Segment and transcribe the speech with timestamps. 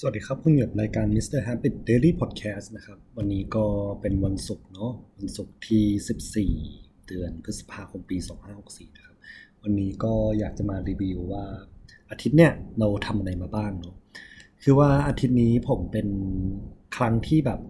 [0.00, 1.40] สวัสดีครับคุณอยู่กับรายการ Mr.
[1.46, 3.66] Habit Daily Podcast นะครับ วันนี้ก็
[4.00, 8.18] เป็นวันศุกร์เนาะวันศุกร์ที่ 14 เดือนพฤษภาคมปี
[8.56, 9.16] 2564 นะครับ
[9.62, 11.44] วันนี้ก็อยากจะมารีวิวว่า
[12.10, 13.96] อาทิตย์เนี้ยเราทำอะไรมาบ้างเนาะ
[14.62, 16.08] คือว่าอาทิตย์นี้ผมเป็น
[16.96, 17.60] ครั้งที่แบบ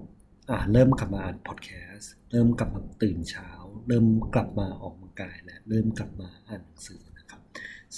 [0.50, 3.50] อ่าเริ่มกลับมาอ่านพอดแคสต์เริ่มกลับมาตื่นเช้า
[3.88, 7.40] เริ่มกลับมาออกกำลังกายและเริ่มกลับมาอ่านหนังสือนะครับ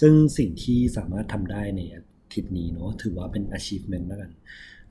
[0.00, 1.82] ซึ่งสิ่งที่สามารถทำได้ใน
[2.34, 4.32] ทิตย์นี้เนาะถือว่าเป็น achievement แล้วกัน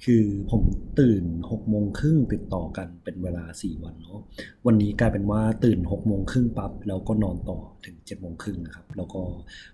[0.06, 0.62] คือผม
[1.00, 4.22] ตื่น6โมงครึ่งติดต่อกันเป็นเวลา 4 วันเนาะ
[4.66, 9.22] วันนี้กลายเป็นว่าตื่น6โมงครึ่งปั๊บ แล้วก็นอนต่อถึง7โมงครึ่งนะครับ แล้วก็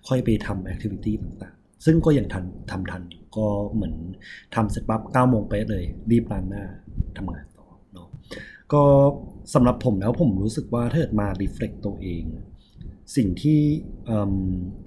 [0.08, 3.96] ค่อยไปทำ activity ต่างๆ ซึ่งก็ยังทันทำทันอยู่ก็เหมือน
[4.56, 6.66] ทำเสร็จปั๊บ9โมงไปเลย รีบล้างหน้า
[7.18, 8.08] ทำงานต่อเนาะ
[8.74, 8.84] ก็
[9.54, 12.24] สำหรับผมแล้วผมรู้สึกว่าถ้าเกิดมา reflect ตัวเอง
[13.16, 13.60] สิ่งที่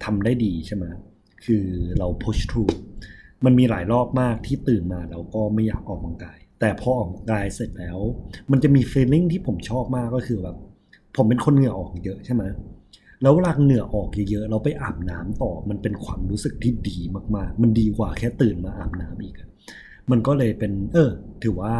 [0.03, 0.85] ทำได้ดีใช่ไหม
[1.45, 1.65] คือ
[1.97, 2.73] เรา push through
[3.45, 7.99] มันมีหลายรอบมากที่ตื่นมาแล้วก็ไม่อยากออกกำลังกาย แต่พอออกกำลังกายเสร็จแล้ว
[8.51, 10.57] มันจะมี feeling ที่ผมชอบมากก็คือแบบ
[11.15, 12.43] ผมเป็นคนเหงื่อออกเยอะใช่ไหม
[13.21, 16.97] แล้วเวลาเหงื่อออกเยอะๆ เราไปอาบน้ำต่อ มันเป็นความรู้สึกที่ดี
[17.35, 19.35] มากๆ มันดีกว่าแค่ตื่นมาอาบน้ำอีก
[20.11, 21.09] มันก็เลยเป็น เออ
[21.43, 21.75] ถือว่า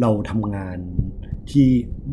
[0.00, 0.78] เราทำงาน
[1.50, 1.66] ที่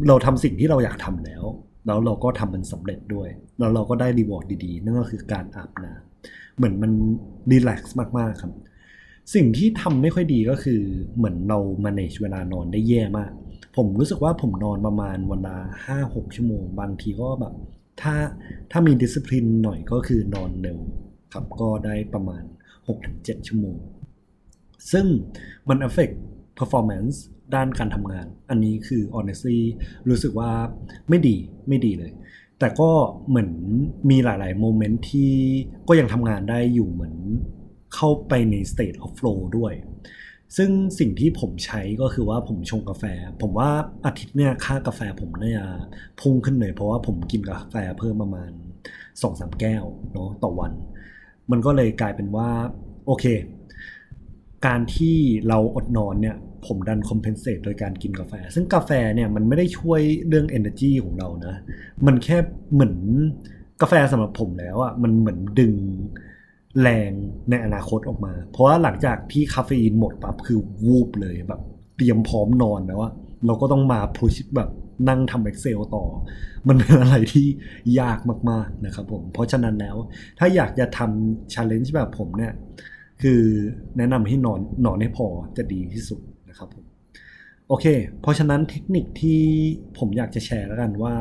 [0.07, 1.43] เราทำสิ่งที่เราอยากทำแล้ว
[1.87, 6.06] แล้วเราก็ทำมันสำเร็จด้วย แล้วเราก็ได้รีวอร์ดดีๆ นั่นก็คือการอาบน้ำ
[6.57, 6.91] เหมือนมัน
[7.51, 8.53] รีแลกซ์มากๆครับ
[9.35, 10.81] สิ่งที่ทำไม่ค่อยดีก็คือ
[11.17, 13.31] เหมือนเรา manage เวลานอนได้แย่มาก
[13.75, 17.53] ผมรู้สึกว่าผมนอนประมาณวันละห้าหกชั่วโมง บางทีก็แบบ
[18.01, 18.15] ถ้า
[18.71, 20.79] ถ้ามี discipline หน่อยก็คือนอนเร็ว
[21.33, 22.43] ครับก็ได้ประมาณ
[22.95, 23.77] 6-7 ชั่วโมง
[24.91, 25.05] ซึ่ง
[25.69, 26.15] มัน affect
[26.59, 27.15] performance
[27.55, 29.59] ด้านการทำงาน อันนี้คือ honestly
[30.09, 30.51] รู้สึกว่า
[31.09, 31.35] ไม่ดี
[31.67, 32.11] ไม่ดีเลย
[32.59, 32.89] แต่ก็
[33.29, 33.51] เหมือน
[34.09, 35.31] มีหลาย ๆ โมเมนต์ที่
[35.87, 37.15] ก็ยังทำงานได้อยู่เหมือน
[37.95, 39.73] เข้าไปใน state of flow ด้วย
[40.57, 40.69] ซึ่ง
[40.99, 43.03] สิ่งที่ผมใช้ก็คือว่าผมชงกาแฟ
[43.41, 43.69] ผมว่า
[44.05, 45.65] อาทิตย์เนี่ยค่ากาแฟผมเน่าจะ
[46.21, 48.51] พุ่งขึ้นเลย เพราะว่าผมกินกาแฟเพิ่มประมาณ
[49.05, 50.71] 2-3แก้วเนาะต่อวัน
[51.51, 52.49] มันก็เลยกลายเป็นว่า
[53.07, 53.25] โอเค
[54.67, 55.17] การที่
[55.47, 56.35] เราอดนอนเนี่ย
[56.65, 61.55] ผมดัน compensate โดยการกินกาแฟ ซึ่งกาแฟเนี่ยมันไม่ได้ช่วยเรื่อง energy ของเรานะ
[62.05, 62.37] มันแค่
[62.73, 62.95] เหมือน
[63.81, 65.73] กาแฟสำหรับผมแล้วอะ่ะมันเหมือนดึง
[66.81, 67.11] แรง
[67.49, 71.61] ในอนาคตออกมา เพราะว่าหลังจากที่คาเฟอีนหมดปั๊บคือวูบเลยแบบ
[71.97, 73.13] เตรียมพร้อมนอนแล้วอะ
[73.45, 74.69] เราก็ต้องมา push แบบ
[75.09, 76.05] นั่งทำ Excel ต่อ
[76.67, 77.47] มันเป็นอะไรที่
[77.99, 78.19] ยาก
[78.49, 79.95] มากๆนะครับผม เพราะฉะนั้นแล้ว
[80.39, 82.53] ถ้าอยากจะทำ challenge แบบผมเนี่ย
[83.21, 83.41] คือ
[83.97, 86.85] แนะนำให้นอนนอนให้พอจะดีที่สุดนะครับผม
[87.67, 87.85] โอเค
[88.21, 89.41] เพราะฉะนั้นเทคนิคที่
[89.97, 91.13] ผมอยากจะแชร์แล้วกันว่า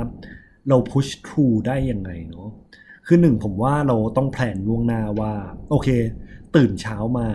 [0.69, 2.49] เรา push through ได้ยังไงเนาะ
[3.07, 5.33] คือหนึ่งผมว่าเราต้องแพลนล่วงหน้าว่า
[5.71, 5.89] โอเค
[6.57, 7.29] ตื่นเช้ามา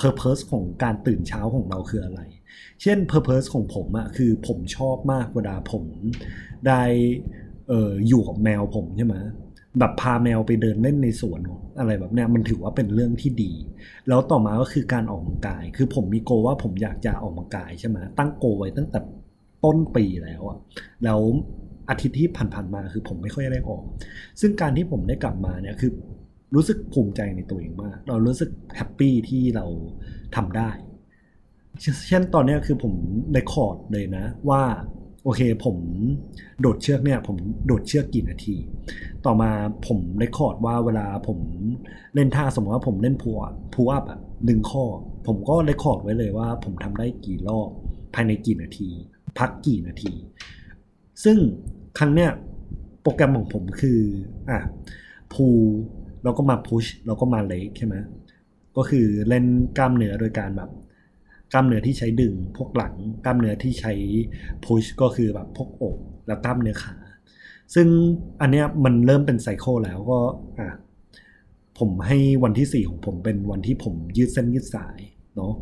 [0.00, 2.20] purpose ของการตื่นเช้าของเราคืออะไร
[2.82, 5.84] เช่น purpose ของผมอะคือผมชอบมากเวลาผม
[6.66, 6.82] ได้
[7.70, 9.16] อออยู่กับแมวผมใช่ไหม
[9.78, 11.40] แบบพาแมวไปเดินเล่นในสวน
[11.78, 13.52] อะไรแบบเนี้ยมันถือว่าเป็นเรื่องที่ดี
[14.08, 19.00] แล้วต่อมาก็คือการออกกำลังกาย คือผมมีโกว่าผมอยากจะออกกำลังกายใช่ไหมตั้งโกไว้ตั้งแต่
[19.64, 20.58] ต้นปีแล้วอะ
[21.04, 21.20] แล้ว
[21.88, 23.84] อาทิตย์ที่ผ่านๆมาคือผมไม่ค่อยได้ออก
[24.40, 25.92] ซึ่งการที่ผมได้กลับมาเนี่ยคือ
[26.54, 29.66] รู้สึกภูมิใจในตัวเองมาก เรารู้สึกhappy ที่เรา
[30.36, 30.70] ทำได้
[32.08, 32.94] เช่นตอนนี้คือผม
[33.32, 34.62] record เลยนะว่า
[35.24, 35.76] โอเค ผม
[36.60, 37.36] โดดเชือกเนี่ย ผม
[37.66, 38.56] โดดเชือกกี่นาที
[39.26, 39.50] ต่อมา
[39.86, 41.38] ผม record ว่าเวลาผม
[42.14, 44.84] เล่นท่าสมมติว่าผมเล่นพูอัพพูอัพอะดึงข้อ
[45.26, 47.68] ผมก็ record ไว้เลยว่า ผมทำได้กี่รอบ
[48.14, 48.88] ภายในกี่นาที
[49.38, 50.12] พักกี่นาที
[51.24, 51.36] ซึ่ง
[51.98, 52.30] ครั้งเนี้ย
[53.02, 54.00] โปรแกรมของผมคือ
[54.50, 54.58] อะ
[55.32, 55.46] พู
[56.22, 57.94] แล้วก็มาพุชแล้วก็มาเลกใช่ไหม
[58.76, 59.44] ก็คือเล่น
[59.78, 60.70] กล้ามเนื้อโดยการแบบ
[61.52, 62.94] กล้ามเนื้อที่ใช้ดึงพวกหลัง
[63.24, 63.92] กล้ามเนื้อที่ใช้
[64.64, 65.96] พุชก็คือแบบพวกอก
[66.26, 66.96] แล้วกล้ามเนื้อขา
[67.74, 67.86] ซึ่ง
[68.40, 70.18] อันเนี้ยมันเริ่มเป็นไซเคิลแล้วก็
[70.58, 70.68] อะ
[71.78, 74.98] ผมให้วันที่ 4 ของผมเป็นวันที่ผมยืดเส้นยืดสาย
[75.36, 75.52] เนาะ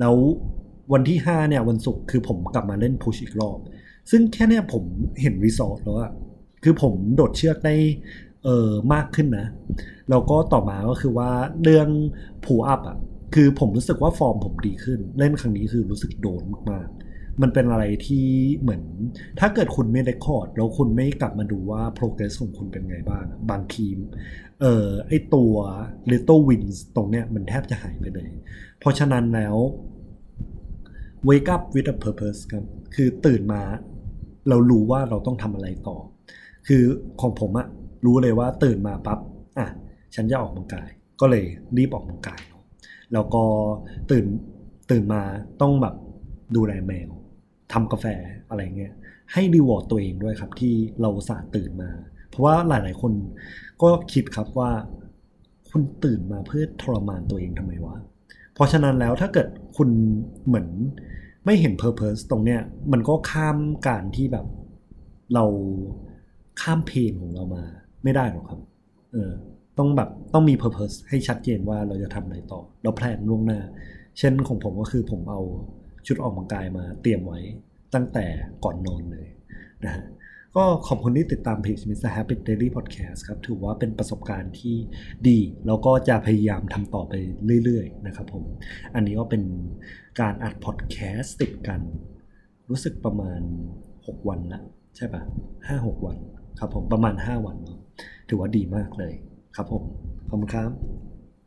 [0.00, 0.14] แล้ว
[0.92, 3.58] วันที่ 5 เนี่ยวันศุกร์คือผมกลับมาเล่นพุชอีกรอบ
[4.10, 4.84] ซึ่งแค่เนี้ยผม
[5.20, 6.12] เห็นรีสอร์ทแล้วอะ
[6.64, 7.76] คือผมโดดเชือกได้
[8.44, 9.46] เออมากขึ้นนะ
[10.10, 11.30] แล้วก็ต่อมาก็คือว่า
[11.62, 11.88] เรื่อง
[12.44, 12.96] ผูอัพอะ
[13.34, 18.26] คือผมรู้สึกว่าฟอร์มผมดีขึ้น เล่นครั้งนี้คือรู้สึกโดนมากๆ มันเป็นอะไรที่
[18.60, 18.82] เหมือน
[19.40, 23.96] ถ้าเกิดคุณไม่ได้คอร์ดแล้วคุณไม่กลับมาดูว่า progress ของคุณเป็นไงบ้าง บางทีม
[24.60, 25.54] เออไอตัว
[26.10, 28.30] little wins ตรงเนี้ยมันแทบจะหายไปเลย
[28.80, 29.56] เพราะฉะนั้นแล้ว
[31.28, 32.64] wake up with a purpose ครับ
[32.94, 33.62] คือตื่นมา
[34.48, 35.96] เรารู้ว่าเราต้องทำอะไรต่อ
[36.68, 36.82] คือ
[37.20, 37.66] ของผมอะ
[38.04, 39.18] รู้เลยว่าตื่นมาปั๊บ
[39.58, 39.68] อะ
[40.14, 40.88] ฉันจะออกกำลังกาย
[41.20, 41.44] ก็เลย
[41.76, 42.40] รีบออกกำลังกาย
[43.12, 43.44] แล้วก็
[44.10, 44.26] ตื่น
[44.90, 45.22] ตื่นมา
[45.60, 45.94] ต้องแบบ
[46.56, 47.10] ดูแลแมว
[47.72, 48.06] ทำกาแฟ
[48.48, 48.92] อะไรเงี้ย
[49.32, 51.90] ให้รีวอร์ดตัวเองด้วยครับ ที่เราสาตื่นมา
[52.28, 53.12] เพราะว่าหลาย ๆ คน
[53.82, 54.70] ก็คิดครับว่า
[55.70, 57.96] คุณตื่นมาเพื่อทรมานตัวเองทำไมวะ
[58.54, 59.90] เพราะฉะนั้นแล้วถ้าเกิดคุณ
[60.46, 60.68] เหมือน
[61.44, 62.60] ไม่เห็น Purpose ตรงเนี้ย
[62.92, 63.56] มันก็ข้าม
[63.86, 64.46] การที่แบบ
[65.34, 65.44] เรา
[66.60, 67.64] ข้ามเพนของเรามา
[68.04, 68.60] ไม่ได้หรอกครับ
[69.12, 69.32] เออ
[69.78, 73.60] ต้องแบบต้องมี Purpose ให้ชัดเจนว่าเราจะทำอะไรต่อ เราแพลนล่วงหน้า
[74.18, 75.40] เช่นของผมก็คือผมเอา
[76.06, 77.40] ชุดออกกำลังกายมาเตรียมไว้
[77.94, 78.26] ตั้งแต่
[78.64, 79.28] ก่อนนอนเลย
[79.84, 80.04] นะฮะ
[80.56, 82.10] ก็ขอบคุณที่ติดตามเพจ Mr.
[82.16, 84.76] Happy Daily Podcast ครับ ถือว่าเป็นประสบการณ์ที่
[85.28, 87.14] ดี แล้วก็จะพยายามทำต่อไป
[87.64, 88.44] เรื่อยๆ นะครับผม
[88.94, 89.42] อันนี้ก็เป็น
[90.20, 91.80] การอัดพอดแคสต์ติดกัน
[92.70, 93.40] รู้สึกประมาณ
[93.86, 94.60] 6 วันละ
[94.96, 95.22] ใช่ปะ
[95.68, 96.16] ห้าหกวัน
[96.58, 97.78] ครับผมประมาณ 5 วันเนาะ
[98.28, 99.14] ถือว่าดีมากเลย
[99.56, 99.82] ครับผม
[100.28, 101.03] ขอบคุณครับ